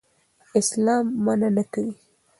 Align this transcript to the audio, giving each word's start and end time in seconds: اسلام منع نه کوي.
اسلام 0.59 1.05
منع 1.25 1.49
نه 1.55 1.63
کوي. 1.71 1.93